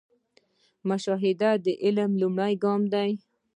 مشاهده 0.89 1.51
د 1.65 1.67
علم 1.83 2.11
لومړی 2.21 2.53
ګام 2.63 2.81
دی 2.93 3.11